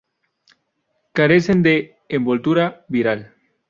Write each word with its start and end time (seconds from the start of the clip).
Carecen 1.19 1.61
de 1.69 1.77
envoltura 2.09 2.69
viral. 2.99 3.29